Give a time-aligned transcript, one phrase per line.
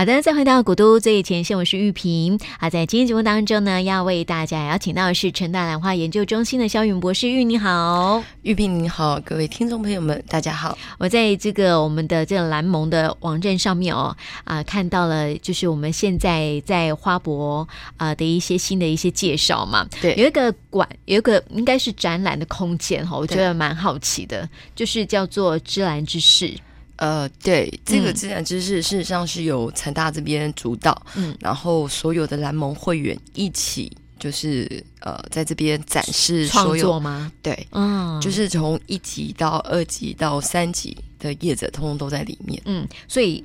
[0.00, 2.40] 好的，再回到古都最前线，我是玉萍。
[2.58, 7.28] 啊，在今天节目当中呢，要为大家邀请到的是成大兰花研究中心的肖云博士。
[7.28, 10.78] 玉，你好，玉萍你好，各位听众朋友们，大家好。
[10.98, 19.86] 我在这个我们的这个兰盟的网站上面哦，啊，看到了就是我们现在在花博啊的一些新的一些介绍嘛。
[20.00, 26.54] 对，有一个馆，有一个应该是展览的空间哈，我觉得蛮好奇的，就是叫做芝兰之室。
[27.00, 37.32] 呃，对，这个自然知识事实上是由成大这边主导，嗯，然后所有的蓝盟会员一起，就是呃，在这边展示所有创作吗？
[37.42, 43.44] 对，嗯，就是从一级到二级到三级的业者，通通都在里面，嗯，所以。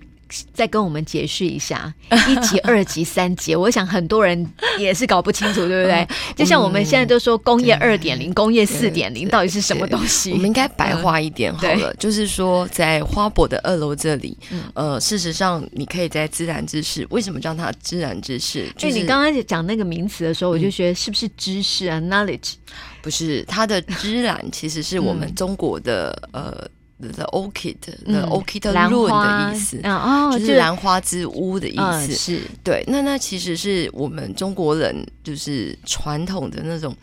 [0.53, 1.93] 再跟我们解释一下
[2.27, 4.45] 一级、二级、三级，我想很多人
[4.79, 6.07] 也是搞不清楚，对不对？
[6.35, 10.31] 就像我们现在都说工业二点零、工业四点零，到底是什么东西？
[10.31, 14.37] 我们应该白话一点好了，就是说在花博的二楼这里，
[14.73, 18.67] 呃，事实上你可以在自然知识，为什么叫它自然知识？
[18.77, 22.53] 就你刚刚讲那个名词的时候，我就觉得是不是知识啊？Knowledge
[23.01, 26.67] 不是，它的知然其实是我们中国的呃。
[26.97, 31.75] The orchid，the orchid room 的意思，哦，就是兰花之屋的意
[32.07, 32.85] 思，是对。
[32.87, 36.95] 那那其实是我们中国人就是传统的那种。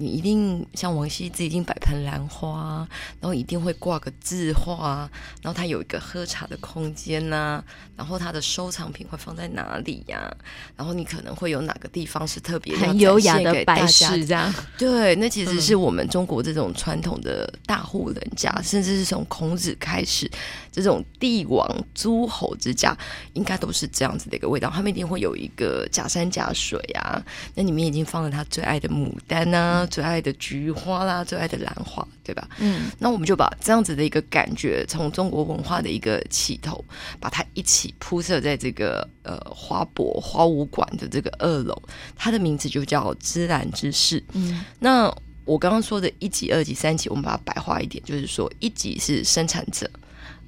[0.00, 2.86] 你一定像王羲之，一定摆盆兰花，
[3.20, 5.10] 然后一定会挂个字画，
[5.42, 7.64] 然后他有一个喝茶的空间呐、啊，
[7.96, 10.30] 然后他的收藏品会放在哪里呀、啊？
[10.76, 14.54] 然后你可能会有哪个地方是特别很优雅的摆饰这样？
[14.78, 20.30] 对，那其实是我们中国这种传统的大户人家，嗯、甚至是从孔子开始，
[20.70, 22.96] 这种帝王诸侯之家，
[23.32, 24.70] 应该都是这样子的一个味道。
[24.70, 27.20] 他们一定会有一个假山假水啊，
[27.56, 29.87] 那里面已经放了他最爱的牡丹啊。
[29.88, 32.48] 最爱的菊花啦，最爱的兰花，对吧？
[32.58, 36.84] 嗯，那我们就把这样子的一个感觉，从中国文化的一个起头，
[37.18, 41.82] 把它一起铺设在这个呃花博花舞馆的这个二楼，
[42.14, 44.22] 它的名字就叫芝兰之室。
[44.32, 45.12] 嗯，那
[45.44, 49.90] 我刚刚说的一级、二级、三级，我们把它白话一点，就是说一级是生产者，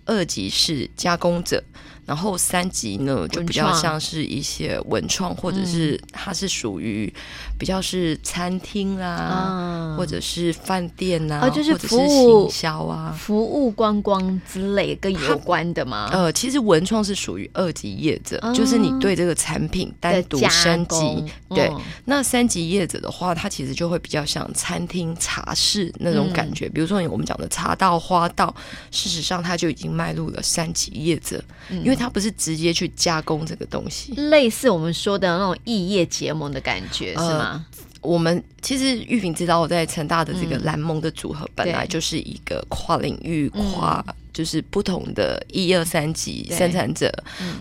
[0.05, 1.63] 二级是加工者。
[2.11, 7.09] 然后三级呢，就比较像是一些文创，或者是它是属于
[7.57, 16.11] 比较是餐厅啦，或者是饭店呐，就是服务行销啊，服务观光之类跟有关的吗？
[16.13, 21.25] 呃，其实文创是属于二级业者，就是你对这个产品单独升级。
[21.51, 21.73] 对，
[22.07, 26.69] 那三级业者的话，它其实就会比较像餐厅、茶室那种感觉。
[26.71, 28.53] 比如说我们讲的茶道、花道，
[28.91, 31.41] 事实上它就已经迈入了三级业者，
[31.71, 32.00] 因为。
[32.01, 37.67] 它不是直接去加工这个东西，类似我们说的那种异业结盟的感觉，是吗？
[37.71, 44.03] 呃，我们其实玉萍知道，我在成大的这个蓝盟的组合本来就是一个跨领域、跨
[44.33, 47.13] 就是不同的一二三级生产者，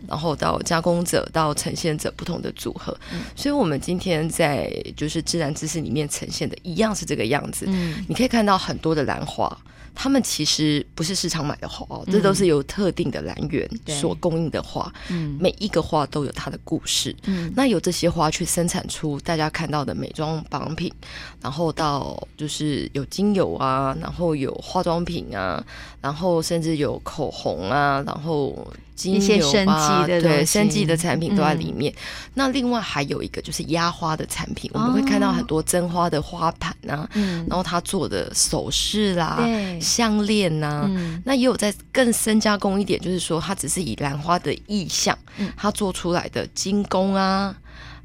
[0.07, 2.97] 然后到加工者到呈现者不同的组合。
[3.35, 7.65] 所以，我们今天在就是自然知识里面呈现的一样是这个样子。
[8.07, 9.45] 你可以看到很多的兰花。
[9.93, 14.91] 他们其实不是市场买的花哦，这都是由特定的来源所供应的花。
[15.09, 17.15] 嗯，每一个花都有它的故事。
[17.25, 20.91] 嗯，那有这些花去生产出大家看到的美妆保养品，
[21.41, 25.63] 然后到就是有精油啊，然后有化妆品啊，
[26.01, 28.67] 然后甚至有口红啊，然后。
[29.07, 31.93] 一些生技的对生技的产品都在里面。
[31.93, 31.95] 嗯、
[32.33, 39.47] 那另外还有一个就是压花的产品，哦、我们会看到很多真花的花盘啊，嗯、然后他做的首饰啦、啊
[39.79, 45.17] 项链呐、啊，嗯、那也有在更深加工一点，就是说它只是以兰花的意象，
[45.55, 47.55] 它做出来的精工啊、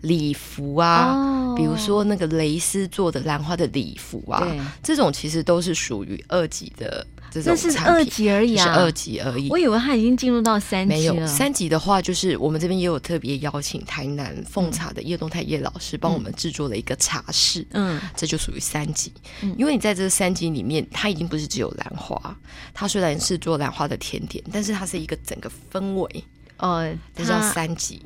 [0.04, 7.06] 礼服啊，哦、比如说那个蕾丝做的兰花的礼服啊，对这种其实都是属于二级的。
[7.42, 9.50] 这是二级而已啊，是二级而已。
[9.50, 11.14] 我以为它已经进入到三级了。
[11.14, 17.66] 没有，三级的话，就是我们这边也有特别邀请台南奉茶的叶东泰叶老师帮我们制作了一个茶室。
[17.72, 19.12] 嗯，这就属于三级。
[19.41, 22.37] 嗯，因为你在这三级里面，它已经不是只有兰花，
[22.72, 26.25] 它虽然是做兰花的甜点，但是它是一个整个氛围。
[26.59, 28.00] 呃，它叫三级。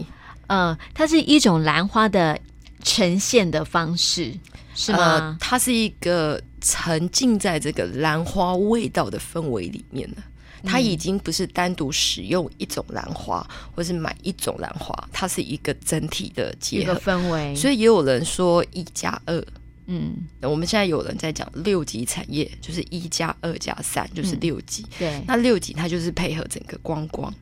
[0.49, 2.39] 嗯，它是一种兰花的
[2.83, 4.35] 呈现的方式，
[4.75, 4.99] 是吗？
[4.99, 6.43] 呃，它是一个。
[6.61, 10.17] 沉浸在这个兰花味道的氛围里面的，
[10.65, 17.55] 它已经不是单独使用一种兰花，或是买一种兰花，它是一个整体的结合氛围。
[17.55, 19.41] 所以也有人说一加二，
[19.90, 24.82] 嗯，我们现在有人在讲六级产业，就是一加二加三就是六级。
[24.82, 27.35] 嗯，对，那六级它就是配合整个观光。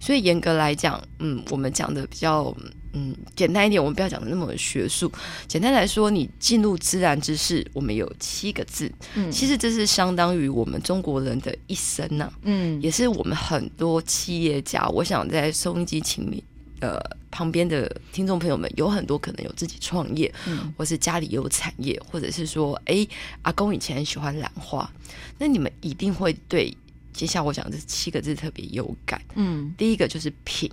[0.00, 2.54] 所以严格来讲，嗯，我们讲的比较
[2.92, 5.10] 嗯简单一点，我们不要讲的那么学术。
[5.46, 16.42] 简单来说，你进入自然之识，我们有七个字，嗯，其实这是相当于我们中国人的一生呐，嗯，也是我们很多企业家，我想在收音机前面
[16.82, 17.00] 呃
[17.30, 23.06] 旁边的听众朋友们有很多可能有自己创业，嗯，或是家里有产业，或者是说，哎，
[23.42, 24.90] 阿公以前很喜欢兰花，
[25.38, 26.76] 那你们一定会对
[27.12, 30.70] 接下来我讲这七个字特别有感，嗯，第一个就是品。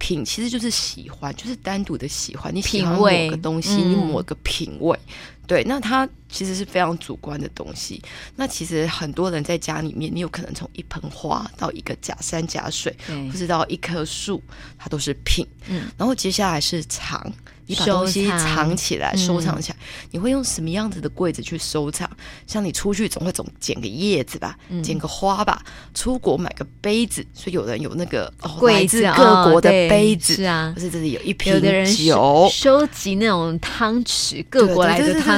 [0.00, 2.54] 品其实就是喜欢，就是单独的喜欢。
[2.54, 5.10] 你喜欢某个东西，你某个品味，嗯、
[5.48, 8.00] 对，那它其实是非常主观的东西。
[8.36, 14.40] 那其实很多人在家里面，你有可能从一盆花到一个假山假水，对或者到一棵树，
[14.78, 15.44] 它都是品。
[15.68, 17.32] 嗯，然后接下来是藏。
[17.70, 22.10] 你把东西藏起来，收藏，起来，嗯、你会用什么样子的柜子去收藏？
[22.46, 25.62] 像你出去总会总捡个叶子吧，捡、嗯、个花吧。
[25.92, 35.37] 出国买个杯子，所以有人有那个哦，来自各国的杯子，是啊，或是这里有一瓶酒，有的人收，收集那种汤匙，各国来的汤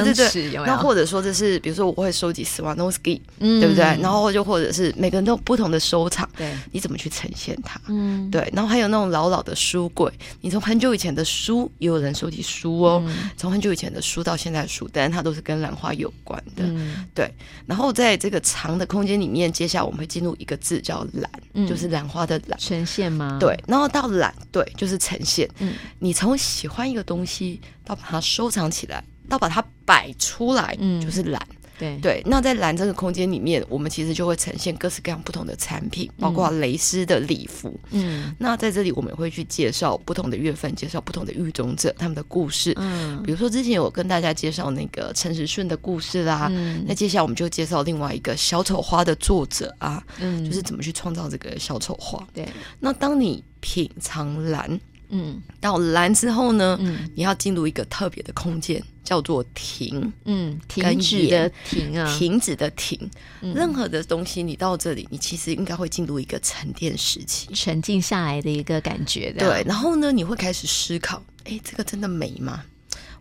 [0.65, 3.83] 那或者说这是，比如说我会收集 Swanovski，嗯，对不对？
[4.01, 7.81] 然后就或者是每个人都有不同的收藏，对，你怎么去呈现它？
[7.87, 8.47] 嗯，对。
[8.53, 12.11] 然后还有那种老老的书柜，你从很久以前的书，也有人。
[12.21, 13.03] 收集书哦，
[13.35, 16.63] 从很久以前的书到现在的书，但是它都是跟兰花有关的。
[16.63, 17.33] 嗯、对，
[17.65, 23.37] 然后在这个长的空间里面，接下来我们会进入一个字叫“兰”，嗯、就是兰花的“兰”呈现吗？
[23.39, 25.49] 对，然后到“兰”，对，就是呈现。
[25.59, 31.41] 嗯，你从喜欢一个东西到把它收藏起来，到把它摆出来，嗯，就是“蓝”。
[31.79, 37.73] 对对，那在蓝这个空间里面，我们其实就会呈现各式各样不同的产品，包括蕾丝的礼服。
[37.89, 42.71] 嗯，那在这里我们也会去介绍不同的月份，介绍不同的育种者他们的故事。
[42.77, 46.47] 嗯，比如说之前有跟大家介绍那个陈时顺的故事啦。
[46.51, 52.23] 嗯，那接下来我们就介绍另外一个小丑花的作者啊，嗯，就是怎么去创造这个小丑花。
[52.31, 52.47] 对，
[52.79, 54.79] 那当你品尝兰。
[55.11, 62.97] 嗯，到蓝之后呢，嗯，你要进入一个特别的空间，叫做停，嗯，停止的停啊，停止的停。
[63.41, 69.31] 嗯、任何的东西，你到这里，你其实应该会进入一个沉淀时期，沉静下来的一个感觉。
[69.33, 72.63] 对，然后呢，你会开始思考，哎，这个真的美吗？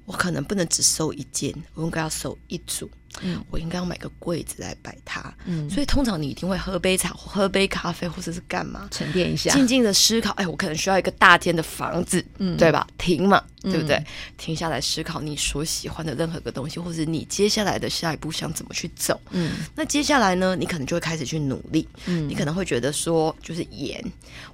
[0.07, 2.91] 我可能不能只收一件，我应该要收一组。
[3.23, 5.33] 嗯，我应该要买个柜子来摆它。
[5.45, 10.31] 嗯，所以通常你一定会喝杯茶、喝杯咖啡，或者是干嘛沉淀一下，静静的思考。
[10.33, 12.87] 哎，我可能需要一个大间的房子，嗯，对吧？
[12.99, 13.97] 停嘛，对不对？
[13.97, 14.07] 嗯、
[14.39, 19.21] 停下来思考你所喜欢的任何个东西，或者你接下来的下一步想怎么去走。
[19.31, 21.87] 嗯，那接下来呢，你可能就会开始去努力。
[22.07, 24.03] 嗯，你可能会觉得说，就是演，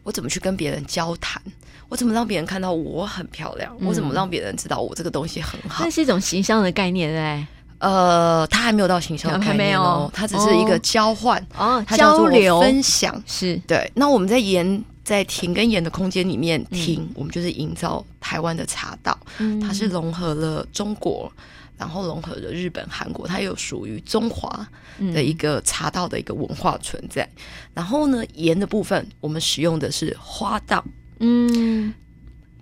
[0.03, 1.41] 我怎么去跟别人交谈？
[1.89, 3.77] 我怎么让别人看到我很漂亮？
[3.81, 5.85] 嗯、我怎么让别人知道我这个东西很好？
[5.85, 7.47] 那是一种形象的概念，对。
[7.79, 12.61] 呃，它还没有到行销的概念哦，它只是一个交换哦，交流。
[12.61, 13.23] 分享。
[13.27, 13.57] 是。
[13.67, 13.91] 对。
[13.95, 21.31] 那我们在研在停跟颜的空间里面停，嗯、我们就是营造台湾的茶道，嗯、它是融合了中国，
[21.77, 24.67] 然后融合了日本、韩国，它有属于中华
[25.13, 27.23] 的一个茶道的一个文化存在。
[27.37, 27.43] 嗯、
[27.75, 30.85] 然后呢，盐的部分我们使用的是花道，
[31.21, 31.95] 嗯，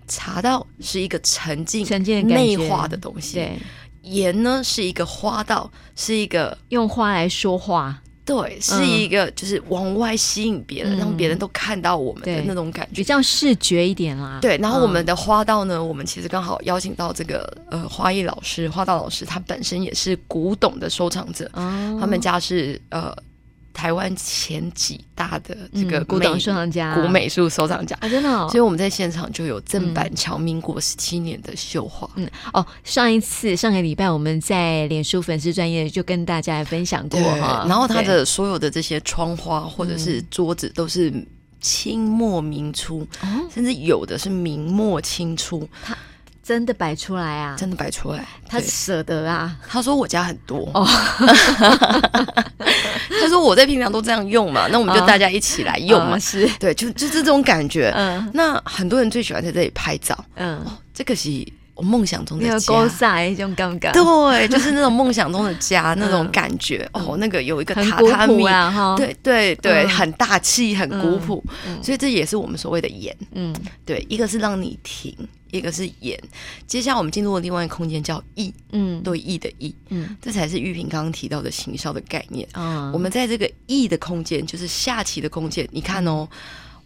[0.07, 3.57] 茶道是一个沉浸、沉浸内化的东西，对。
[4.05, 14.39] 颜呢是一个花道，是一个用花来说话，对，是一个就是往外吸引别人，嗯、让别人都看到我们的那种感觉，比较视觉一点啦。
[14.41, 23.15] 对，然后我们的花道呢，嗯、我们其实刚好邀请到这个呃花艺老师、花道老师，他本身也是古董的收藏者，哦、他们家是呃。
[23.75, 28.47] 台湾前几大的这个古董收藏家、古美术收藏家啊，真的、哦。
[28.49, 32.09] 所以我们在现场就有郑板桥民国十七年的绣花。
[32.15, 37.65] 嗯，哦，上一次上个礼拜我们在脸书粉丝专业就跟大家分享过哈。
[37.67, 41.13] 然后他的所有的这些窗花或者是桌子都是
[41.59, 45.67] 清末明初，嗯、甚至有的是明末清初。
[46.45, 47.55] 真的摆出来啊！
[47.57, 49.57] 真的摆出来，他舍得啊！
[49.67, 50.69] 他说我家很多。
[50.75, 50.85] 哦，
[53.19, 56.47] 他说我在平常都这样用嘛，那我们就大家一起来用嘛，是。
[56.59, 57.91] 对，就就这种感觉。
[57.95, 60.15] 嗯，那很多人最喜欢在这里拍照。
[60.35, 62.79] 嗯，这个是我梦想中的家，
[63.35, 66.87] 这种感觉，对，就是那种梦想中的家 那种感觉。
[66.93, 68.47] 哦，那个有一个榻榻米。
[68.47, 71.43] 啊，对对对，很大气，很古朴，
[71.81, 73.17] 所以这也是我们所谓的盐。
[73.31, 73.51] 嗯，
[73.83, 75.11] 对，一个是让你停。
[75.57, 76.19] 一个是演，
[76.67, 82.47] 接下来我们进入了另外一个空间叫意，嗯，对，意的意，嗯，这才是玉萍刚刚提到的行销的概念
[82.93, 86.27] 我们在这个意的空间，就是下棋的空间，你看哦，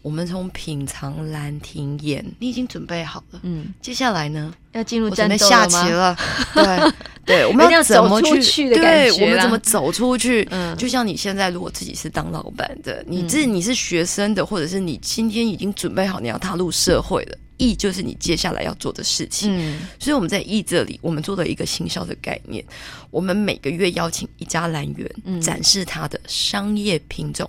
[0.01, 6.15] 我们从品尝兰亭颜，你已经准备好了，嗯，接下来呢，要进入战斗下棋了，
[6.53, 6.93] 对
[7.25, 8.69] 对，我们要怎么去？
[8.73, 10.47] 对，我们怎么走出去？
[10.49, 17.37] 嗯，就像你现在如果自己是当老板的，你自己你是学生的，或者是你今天已经准备好你要踏入社会了。
[17.59, 22.65] 艺就是你接下来要做的事情，嗯，所以我们在意这里，我们做了一个行销的概念。
[23.11, 27.47] 我们每个月邀请一家兰园展示它的商业品种。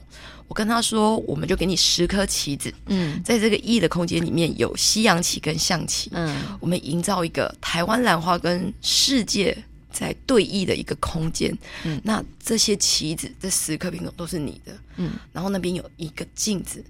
[0.48, 9.56] 我跟他说，我们就给你十颗棋子，嗯，在这个意的空间里面有西洋棋跟象棋，嗯，我们营造一个台湾兰花跟世界
[9.92, 16.84] 在对弈的一个空间，嗯，那这些棋子这十颗品种都是你的，嗯，然后那边有一个镜子。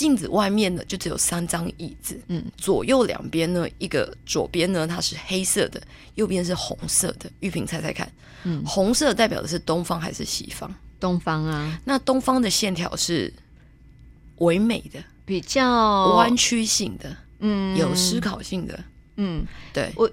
[0.00, 2.18] 镜子外面呢，就只有三张椅子。
[2.28, 5.78] 嗯，左右两边呢，一个左边呢，它是黑色的，
[6.14, 7.30] 右边是红色的。
[7.40, 8.10] 玉萍猜猜看，
[8.44, 10.74] 嗯，红色代表的是东方还是西方？
[10.98, 11.78] 东方啊。
[11.84, 13.30] 那东方的线条是
[14.36, 18.82] 唯美的，比较弯曲性的，嗯，有思考性的，
[19.16, 20.10] 嗯，对我。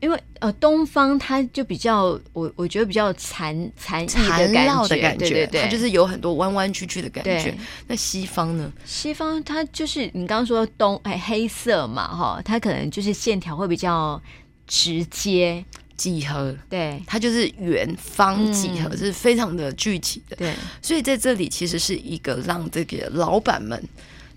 [0.00, 7.52] 因为呃，东方它就比较，我我觉得比较缠缠缠绕的感觉，对对对，它就是有很多弯弯曲曲的感觉。
[7.86, 8.72] 那西方呢？
[8.84, 14.20] 西方它就是你刚刚说东哎黑色嘛哈，它可能就是线条会比较
[14.66, 15.64] 直接
[15.96, 20.36] 几何，对，它就是圆方几何，嗯、是非常的具体的。
[20.36, 23.82] 对，所以在这里其实是一个让这个老板们。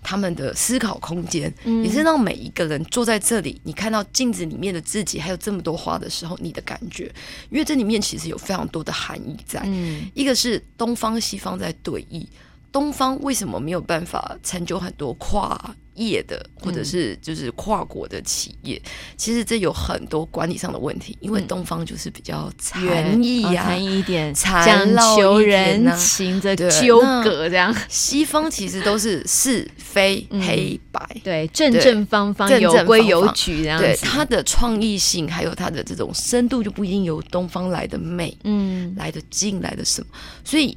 [0.02, 7.04] 他们的思考空间，也是让每一个人坐在这里，你看到镜子里面的自己，还有这么多花的时候，你的感觉，
[7.50, 9.62] 因为这里面其实有非常多的含义在。
[9.64, 12.26] 嗯，一个是东方西方在对弈，
[12.70, 15.74] 东方为什么没有办法成就很多跨？
[15.94, 27.74] 业的或者是就是跨国的企业，嗯、其实这有很多管理上的问题，因为东方就是比较禅意啊，一点，讲求人情的纠葛这样。
[27.88, 33.84] 西方其实都是是非黑白，嗯、对正正方方有规有矩这样子。
[33.84, 40.06] 对它的创意性还有它的这种深度就不一定由东方来的美，嗯，来的进来的什么，
[40.44, 40.76] 所以。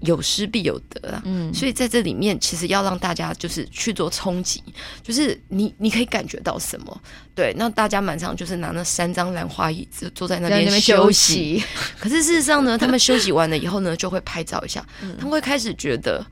[0.00, 4.62] 有失必有得啊，嗯，所以在这里面，其实要让大家就是去做冲击，
[5.02, 7.02] 就是你你可以感觉到什么？
[7.34, 11.60] 对，那大家满场就是拿那三张兰花椅子坐在那边休息。
[11.60, 11.64] 休息。
[12.00, 16.24] 可是事实上呢， 他们休息完了以后呢，就会拍照一下，嗯、他们会开始觉得，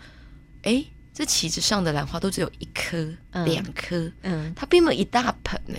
[0.63, 5.79] 哎，这旗子上的兰花都只有一颗、嗯、两颗，嗯，它并没有一大盆呢，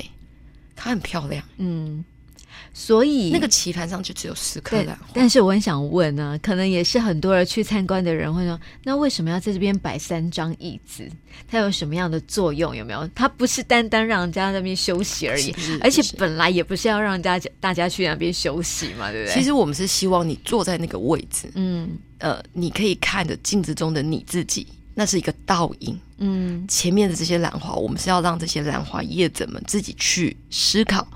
[0.76, 2.04] 它很漂亮，嗯。
[2.74, 5.08] 所以那个棋盘上就只有十颗兰花。
[5.14, 11.10] 但是我很想问呢、啊，可能也是很多人去参观的人会说，那为什么要在这边摆三张椅子？
[11.48, 12.76] 它有什么样的作用？
[12.76, 13.10] 有没有？
[13.14, 19.34] 它不是单单让人家在那边休息而已，而且本来也不是要让大家大家去那边休息嘛，对不对？
[19.34, 31.08] 其实我们是希望你坐在那个位置，嗯，呃，你可以看着镜子中的你自己，那是一个倒影，嗯，前面的这些兰花，我们是要让这些兰花叶子们自己去思考。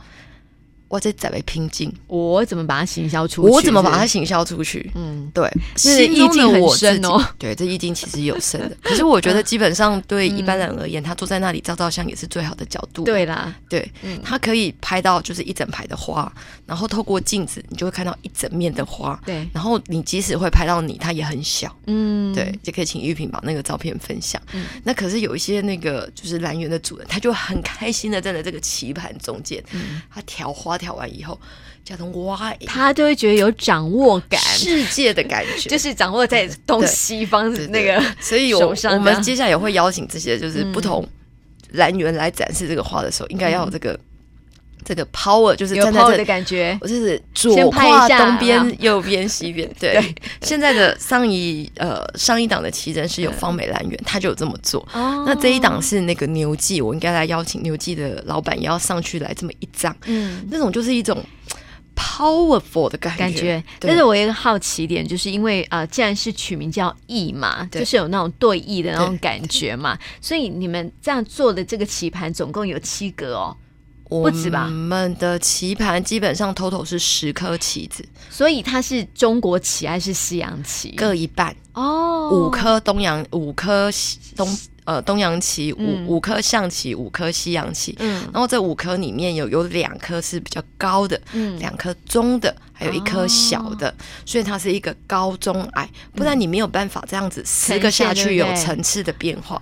[0.94, 3.50] 我在在为拼劲，我怎么把它行销出去？
[3.50, 4.92] 我怎么把它行销出去？
[4.94, 7.20] 嗯，对，是意境很深哦。
[7.40, 8.78] 对，这意境其实有深的。
[8.80, 13.06] 可是我觉得，基本上对一般人而言，他坐在那里照照相也是最好的角度。
[13.06, 13.92] 对啦，对，
[14.24, 16.32] 他可以拍到就是一整排的花，
[16.68, 19.20] 然后透过镜子，你就会看到一整面的花。
[19.26, 21.76] 对，然后你即使会拍到你，它也很小。
[21.88, 24.40] 嗯，对，就可以请玉萍把那个照片分享。
[24.54, 29.60] 嗯，那可是有一些那个就是兰园的主人，他就很开心的站在这个棋盘中间，
[30.14, 30.78] 他调花。
[30.84, 31.40] 跳完以后，
[31.86, 38.04] 叫他哇，他就会觉得有掌握感，世界的感觉，就是掌握在东西方的那个。
[38.20, 41.08] 所以，我我们接下来也会邀请这些就是不同
[41.72, 43.98] 来源来展示这个花的时候，应该要有这个
[44.84, 46.78] 这个 power，就是站在这的感觉。
[46.82, 49.70] 我就是左跨东边，右边西边。
[49.80, 50.00] 对，
[50.42, 54.88] 现在的上一呃上一档的奇珍是有方美兰园，他就有这么做。
[54.94, 59.96] 那这一档是那个牛记，我应该来邀请牛记的老板也要上去来这么一张。
[60.06, 61.24] 嗯，那种就是一种
[61.96, 63.20] powerful 的感觉。
[63.20, 63.64] 感觉。
[63.80, 73.56] 但是我有一个好奇点，就是因为呃，既然是取名叫意嘛，就是有那种对弈的那种感觉嘛，所以你们这样做的这个棋盘总共有七格哦。
[74.22, 74.66] 不止吧？
[74.66, 80.92] 我们的棋盘基本上 total 是十颗棋子，所以它是中国棋还是西洋棋？
[80.96, 81.56] 各一半。
[81.74, 83.90] 哦，五颗东洋，五颗
[84.36, 84.58] 东。
[84.86, 92.54] 呃，东洋棋五五颗象棋，五颗西洋棋，嗯，然后这五颗里面有有两颗是比较高的，嗯，两颗中的，
[92.84, 93.94] 还有一颗小的，
[94.26, 99.62] 所以它是一个高中矮，不然你没有办法这样子十个下去有层次的变化，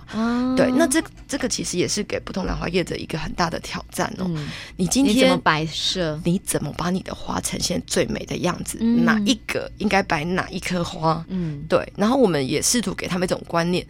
[0.56, 4.28] 对，那这这个其实也是给不同兰花业者一个很大的挑战哦。
[4.76, 6.20] 你今天怎么摆设？
[6.24, 8.78] 你怎么把你的花呈现最美的样子？
[8.78, 11.24] 哪一个应该摆哪一颗花？
[11.28, 13.86] 嗯，对，然后我们也试图给他们一种观念。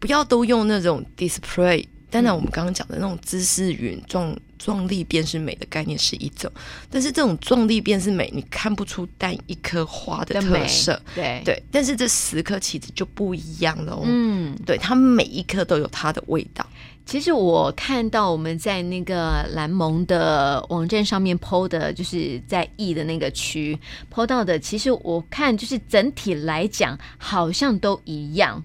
[0.00, 6.50] 不要都用那种 display，当然我们刚刚讲的那种姿势云壮壮丽便是美的概念是一种，
[6.88, 16.64] 但是这种壮丽便是美，你看不出单一颗花的特色，对对，但是这十颗棋子就不一样了哦，嗯，对，它每一颗都有它的味道。
[17.04, 23.76] 其实我看到我们在那个蓝盟的网站上面 PO 的，就是在 E 的那个区
[24.14, 28.62] PO 到的，其实我看就是整体来讲好像都一样。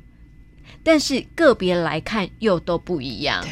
[0.84, 3.44] 但是个别来看又都不一样。
[3.44, 3.52] 对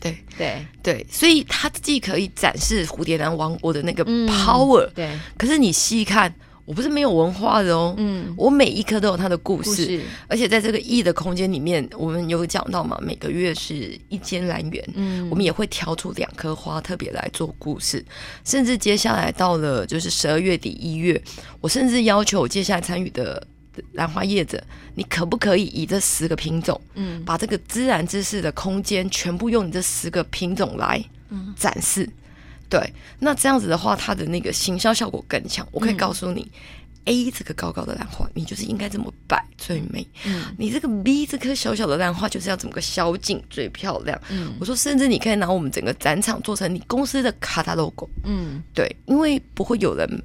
[0.00, 5.18] 对对对，所以它既可以展示蝴蝶兰王国的那个 power，、嗯、对。
[5.36, 6.32] 可是你细看，
[6.64, 18.04] 我不是没有文化的哦，嗯，我每一颗都有它的故事，故事而且在这个 E 的空间里面，我们有讲到嘛，每个月是一间兰园，嗯，我们也会挑出两颗花特别来做故事，
[18.44, 21.20] 甚至接下来到了就是十二月底一月，
[21.60, 23.46] 我甚至要求我接下来参与的。
[23.92, 24.62] 兰花叶子，
[24.94, 31.02] 你可不可以以这十个品种，嗯，把这个自然知识的空间全部用你这十个品种来
[31.56, 32.04] 展示？
[32.04, 32.12] 嗯、
[32.68, 35.66] 对，那这样子的话，它的那个行销效果更强。
[35.70, 40.06] 我可以告诉你、嗯、，A 这个高高的兰花，你就是应该这么摆最美。
[40.24, 44.20] 嗯，你这个 B 这颗小小的兰花，就是要怎么个小景最漂亮？
[44.30, 48.08] 嗯，我说，甚至你可以拿我们整个展场做成你公司的卡塔 logo。
[48.24, 50.22] 嗯，对，因为不会有人。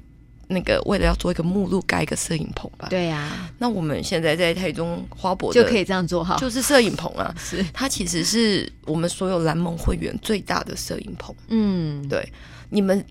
[0.52, 2.86] 那个为了要做一个目录，盖一个摄影棚吧。
[2.88, 7.34] 对呀、啊，那我们现在在台中花博就可以这样做哈，就是摄影棚啊。
[7.38, 11.34] 是， 它其实是我们所有蓝盟会员最大的摄影棚。
[11.48, 12.26] 嗯，对，
[12.70, 13.04] 你们。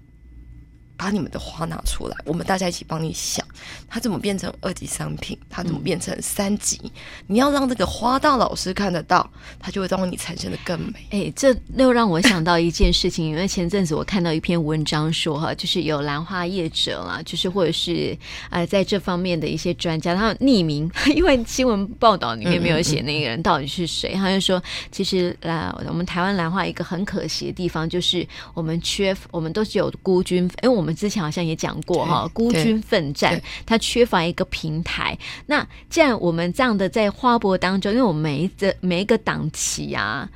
[1.02, 3.44] 把你们的花拿出来，我们大家一起帮你想，
[3.90, 5.36] 它怎么变成二级商品？
[5.50, 6.80] 它怎么变成三级？
[7.26, 9.28] 你要让这个花道老师看得到，
[9.60, 11.08] 它就会让你产生的更美。
[11.10, 18.16] 哎、这又让我想到一件事情，因为前阵子我看到一篇文章说，哈，就是有兰花业者啦，就是或者是
[18.52, 30.91] 呃，在这方面的一些专家，他匿名， 因为新闻报道里面没有写那个人到底是谁，他就说，其实呃，我们台湾兰花一个很可惜的地方，就是我们缺，我们都是有孤军，因为我们。
[30.96, 35.18] 之前好像也讲过哈，孤军奋战，它缺乏一个平台。
[35.46, 40.30] 那既然我们这样的在花博当中，因为我们每一个每一个档期啊，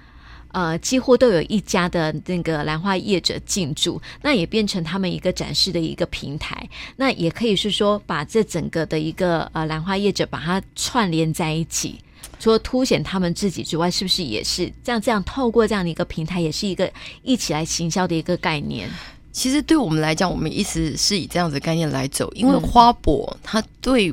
[0.51, 6.69] 呃，几乎都有一家的那个兰花业者进驻，那也变成他们一个展示的一个平台。
[6.95, 11.99] 那也可以是说，把这整个的一个呃兰花业者把它串联在一起，
[12.39, 15.01] 除了凸显他们自己之外，是不是也是这样？
[15.01, 16.89] 这样透过这样的一个平台，也是一个
[17.21, 18.89] 一起来行销的一个概念。
[19.35, 24.11] 其实对我们来讲，我们一直是以这样子的概念来走，因为花博它对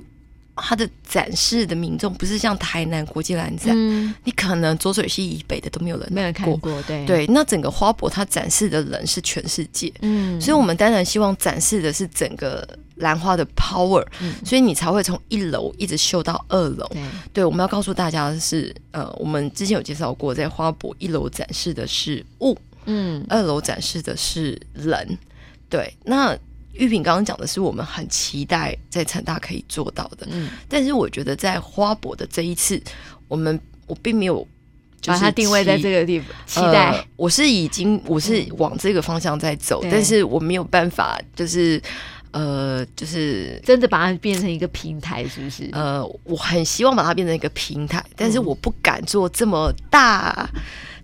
[0.56, 7.06] 它的展示的民众不是像台南国际兰展，嗯、你可能浊水溪以北的都没有人没有看过，对。
[7.06, 7.26] 对。
[7.28, 17.44] 那整个花博它展示的人是全世界，嗯，所以我们当然希望展示的是整个兰花的 power，嗯，所以你才会从一楼一直秀到二楼，对，对。
[17.44, 22.58] 我们要告诉大家的是，呃，我们之前有介绍过，在花博一楼展示的是物。
[22.86, 25.18] 嗯，二楼展示的是人，
[25.68, 25.94] 对。
[26.04, 26.36] 那
[26.72, 30.48] 玉萍刚刚讲的是我们很期待在成大可以做到的，嗯。
[30.68, 32.80] 但是我觉得在花博的这一次，
[33.28, 34.46] 我们我并没有
[35.04, 36.92] 把它定位在这个地方，期待。
[36.92, 41.80] 呃，我是已经我是往这个方向在走，嗯，但是我没有办法，就是
[42.30, 45.68] 呃，就是真的把它变成一个平台，是不是？
[45.72, 50.48] 呃，我很希望把它变成一个平台，但是我不敢做这么大。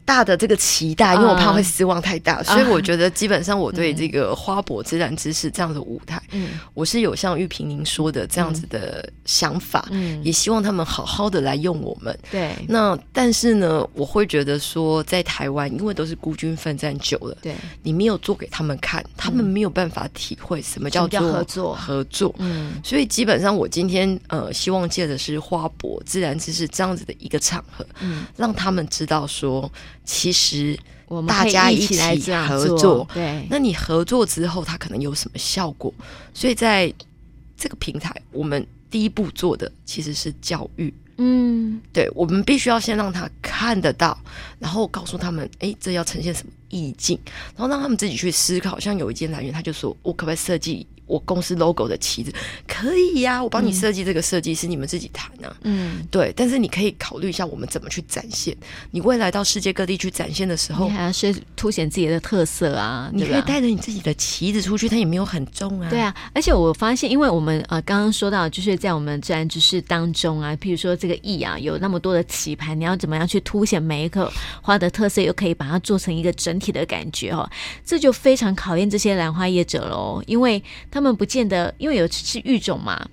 [0.09, 12.55] 大的这个期待，因为我怕会失望太大，uh, 所以我觉得基本上我对这个花博自然知识这样的舞台，嗯，我是有像玉萍您说的这样子的想法，嗯，也希望他们好好的来用我们，对。
[12.67, 22.81] 那但是呢，我会觉得说，在台湾，因为都是孤军奋战久了，对，你没有做给他们看，他们没有办法体会什么叫做合作，合作，嗯。
[22.83, 29.71] 所以基本上，我今天呃，希望借的是花博自然知识这样子的一个场合，嗯，让他们知道说。
[30.09, 32.17] 其实我们，大家一起来
[32.49, 35.93] 合作，对，那你合作之后，它可能有什么效果？
[36.33, 36.91] 所以在
[37.59, 40.93] 这个平台，我们第一步做的其实是教育。
[41.19, 44.19] 嗯，对，我们必须要先让他看得到，
[44.59, 47.19] 然后告诉他们，哎，这要呈现什么意境，
[47.55, 48.81] 然后让他们自己去思考。
[48.81, 50.87] 像有一间来源，他就说，我可不可以设计？
[51.09, 52.33] 我公司 logo 的旗子
[52.67, 55.57] 可以呀、啊，我帮你设计这个设计是你们自己谈呢、啊。
[55.63, 58.57] 嗯，对，但是你可以考虑一下我们怎么去展现。
[58.91, 63.11] 你未来到世界各地去展现的时候，你还要是凸显自己的特色啊。
[63.13, 65.89] 你可以带着你自己的旗子出去，它也没有很重啊。
[65.89, 77.49] 对啊，而且我发现，因为我们呃刚刚说到，就是在我们自然知识当中啊，譬如说这个艺啊，有那么多的棋盘，你要怎么样去凸显每一颗花的特色，又可以把它做成一个整体的感觉哦，
[77.85, 80.63] 这就非常考验这些兰花业者喽，因为。
[80.91, 83.09] 他们不见得，因为有是育种嘛，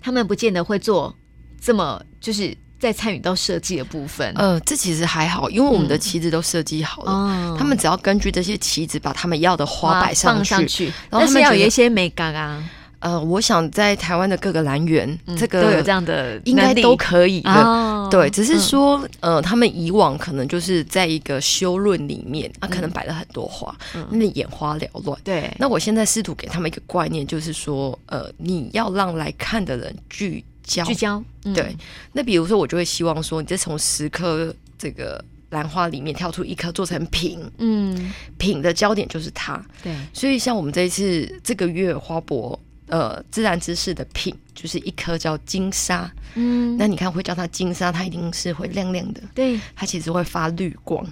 [0.00, 1.14] 他们不见得会做
[1.60, 4.32] 这么，就是在参与到设计的部分。
[4.36, 12.62] 呃，这其实还好，因为我们的旗子都设计好了，嗯、他们只要根据这些旗子把他们要的花摆上去，上去然后他们要有一些美感啊。
[13.00, 17.50] 呃，我想在台湾的各个兰园，嗯、这个都有这样的，应该都可以的。
[17.50, 25.18] 哦、对，只是说，嗯、呃，他们以往可能就是在一个修论里面，啊，可能摆了很多花，嗯、那眼花缭乱。
[25.22, 31.22] 对，那我现在试图给他们一个观念，就是说，呃，你要让来看的人聚焦，聚焦。
[31.44, 31.76] 嗯、对，
[32.12, 39.62] 那比如说我就会希望说，你再从十颗这个兰花里面挑出一颗做成品，嗯，品的焦点就是它。
[39.82, 46.10] 对，所以像我们这一次这个月花博呃自然知识的品，就是一颗叫金沙。
[46.34, 49.20] 嗯，那你看会叫它金沙，它一定是会亮亮的。
[49.34, 51.06] 对，它其实会发绿光。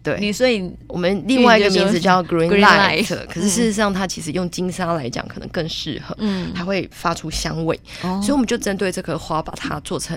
[0.00, 10.16] 对，你所以我们另外一个名字叫 Green Light，, Green light 可是事实上它其实用金沙来讲可能更适合，嗯，它会发出香味，哦、所以我们就针对这颗花把它做成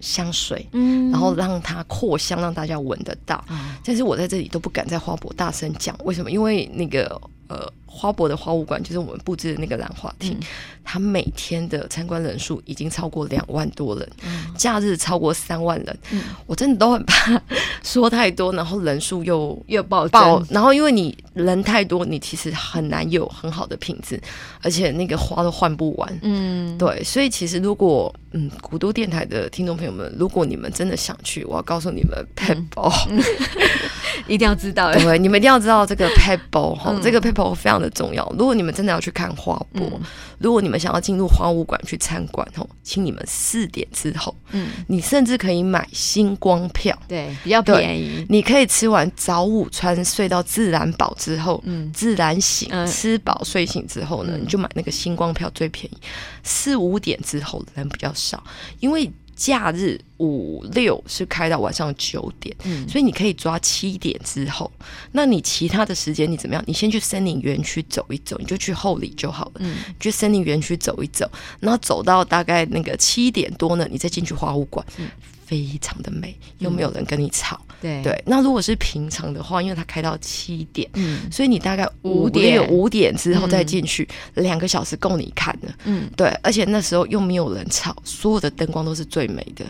[0.00, 3.42] 香水，嗯，然后让它扩香，让大家闻得到。
[3.48, 6.30] 嗯、但是我在这里都不敢在花博大声讲，为什么？
[6.30, 7.18] 因为那个
[7.50, 7.70] 呃。
[7.92, 10.46] 花博的花物馆就是我们布置的那个兰花厅，嗯、
[10.84, 15.98] 它每天的参观人数已经超过两万多人，嗯、假日超过三万人。
[16.12, 17.42] 嗯、我真的都很怕
[17.82, 24.18] 说太多，然后人数又又暴爆，然后因为你人太多，你其实很难有很好的品质，
[24.62, 26.18] 而且那个花都换不完。
[26.22, 33.20] 嗯，对，所以其实如果嗯，古都电台的听众朋友们，如果你们真的想去，我要告诉你们，Pebble、嗯、
[34.26, 38.26] 一定要知道， 对，你们一定要知道这个 Pebble 哈、嗯，这个 Pebble 非常的重要。
[38.38, 40.00] 如果你们真的要去看花博，嗯、
[40.38, 48.24] 如果你们想要进入花舞馆去参观吼，请你们四点之后，嗯，你甚至可以买星光票，对，比较便宜。
[48.28, 55.98] 你可以吃完早午餐，睡到自然饱之后，嗯，自然醒，嗯、吃饱睡醒之后呢，嗯、你就买那个星光票最便宜。
[56.42, 58.42] 四五点之后人比较少，
[58.80, 59.10] 因为。
[59.40, 64.70] 假日五六是开到晚上九点，嗯，所以你可以抓七点之后。
[65.12, 66.62] 那你其他的时间你怎么样？
[66.66, 69.52] 你先去森林园区走一走，你就去后里就好了。
[69.60, 71.26] 嗯，去森林园区走一走，
[71.58, 74.84] 然后走到大概那个七点多呢，你再进去花物馆。
[74.98, 75.08] 嗯
[75.50, 77.60] 非常的美，又没有人跟你吵。
[77.80, 85.66] 对对，那如果是平常的话，因为它开到七点，嗯，所以你大概五点五点之后再进去，两个小时够你看的。
[85.86, 89.64] 嗯，对，而且那时候又没有人吵，所有的灯光都是最美的。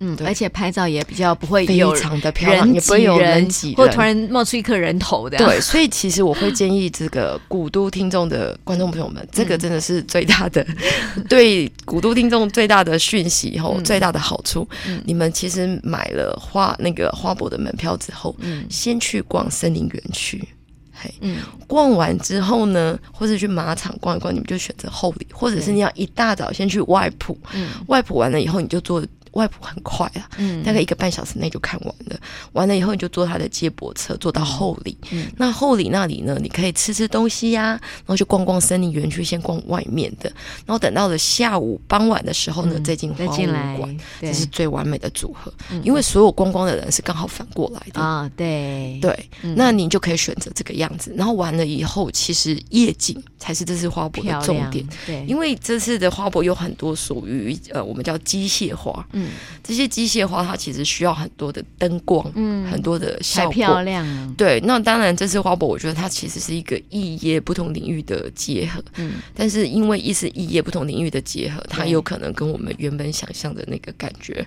[0.00, 5.36] 嗯，而且拍照也比较不会非常的漂亮，也不会有人挤，或突然冒出一颗人头的。
[5.38, 10.64] 对，所以其实我会建议这个古都听众的观众朋友们，这个真的是最大的
[11.28, 14.68] 对古都听众最大的讯息吼，最大的好处。
[15.04, 20.46] 你们其实买了花那个花博的门票之后，嗯，先去逛森林园区，
[20.92, 29.04] 嘿，嗯，逛完之后呢，或者去马场逛一逛，你们就选择后里，或者是你要一大早先去外埔，嗯，外埔完了以后你就坐。
[29.32, 32.18] 外婆很快啊，嗯，大概一个半小时内就看完了。
[32.52, 34.96] 完了以后，你就坐他的接驳车坐到后里。
[35.10, 40.30] 嗯，那后里那里呢，你可以吃吃东西呀、啊，然后去逛逛森林园区，先逛外面的。
[40.66, 45.52] 然后等到了下午傍晚的时候呢，嗯、再进花物馆，这是最完美的组合。
[45.70, 51.12] 嗯、因为所有观光的人是刚好反过来的啊，对对，嗯、那你就可以选择这个样子。
[51.16, 54.86] 然后完了以后，其实夜景才是这次花博的重点。
[55.06, 59.06] 对，因为这次的花博有很多属于呃，我们叫机械花。
[59.18, 59.30] 嗯，
[59.62, 64.34] 这些机械花它其实需要很多的灯光，嗯，很多的效果，漂亮。
[64.34, 74.46] 对，那当然这次花博，我觉得它其实是一个异业不同领域的结合，嗯，但是因为一是异业不同领域的结合，它有可能跟我们原本想象的那个感觉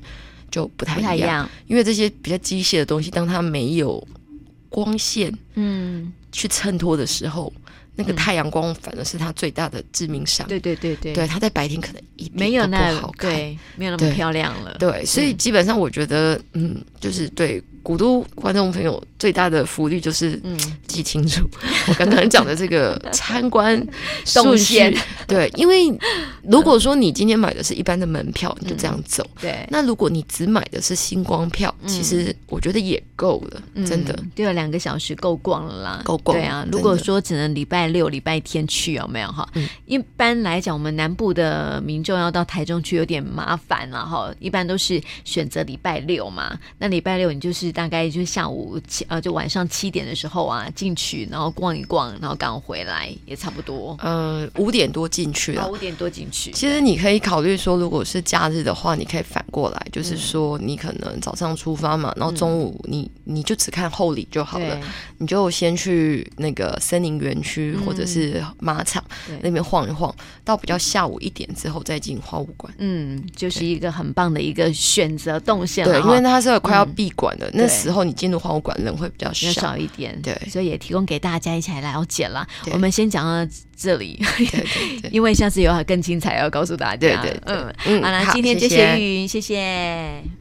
[0.49, 4.07] 就不太一样，不太一样，因为这些比较机械的东西，当它没有
[4.69, 7.51] 光线，嗯，去衬托的时候。
[8.01, 10.47] 那个太阳光反而是它最大的致命伤。
[10.47, 13.31] 对对对对，对它在白天可能一没有那么好看，
[13.75, 14.75] 没有那么漂亮了。
[14.79, 17.61] 对，所以基本上我觉得，嗯，就是对。
[17.83, 20.39] 古都观众朋友最大的福利就是
[20.87, 21.47] 记清楚
[21.89, 23.81] 我刚刚讲的这个 参观
[24.33, 24.95] 动线。
[25.27, 25.87] 对，因为
[26.43, 29.25] 如果说你今天买的是一般的门票，你就这样走。
[29.39, 29.65] 对。
[29.69, 34.17] 那如果你只买的是星光票，其实我觉得也够了，真的。
[34.35, 36.37] 对，两个小时够逛了啦，够逛。
[36.37, 39.47] 对啊，如果说只能礼拜六、礼拜天去，有没有哈？
[39.85, 44.31] 一般来讲，我们南部的民众要到台中去有点麻烦了哈。
[44.39, 46.57] 一般都是选择礼拜六嘛。
[46.77, 47.70] 那礼拜六你就是。
[47.71, 53.95] 大概就是下午七呃，就晚上七点的时候啊，进去然后逛一逛，然后刚回来也差不多。
[54.01, 56.51] 呃，五点多进去了，五点多进去。
[56.51, 64.79] 其实你可以考虑说，如果是假日的话，你可以反过来，就是说你可能早上出发嘛，然后中午你你就只看后里就好了，
[65.17, 69.03] 你就先去那个森林园区或者是马场
[69.41, 72.73] 那边晃一晃，到比较下午一点之后再进花物馆。
[72.77, 75.85] 嗯，就是一个很棒的一个选择动线。
[75.85, 77.49] 对，因为它是快要闭馆的。
[77.61, 82.47] 那时候你进入花物馆人会比较少，少一点，对，所以也提供给大家一起来了解啦。
[82.71, 84.19] 我们先讲到这里，
[85.11, 86.97] 因为下次有更精彩要告诉大家。
[86.97, 88.77] 对对，嗯嗯，好了，今天就谢。
[88.77, 90.40] 谢玉云，谢谢。